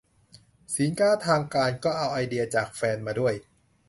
[0.77, 3.33] สินค้าทางการก็เอาไอเดียจากแฟนมาด้วย